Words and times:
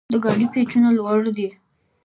د 0.11 0.13
ګاډي 0.23 0.45
پېچونه 0.53 0.89
لوړ 0.97 1.21
دي. 1.37 1.49